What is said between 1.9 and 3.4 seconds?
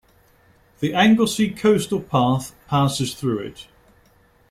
Path passes through